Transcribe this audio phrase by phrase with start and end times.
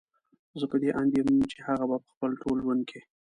[0.59, 2.99] زه په دې اند يم چې هغه به په خپل ټول ژوند کې